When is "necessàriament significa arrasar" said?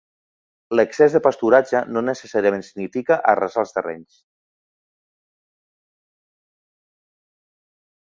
2.07-3.67